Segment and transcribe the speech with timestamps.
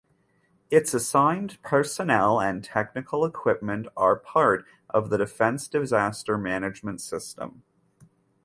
[0.71, 7.61] Its assigned personnel and technical equipment are part of the Defense Disaster Management System.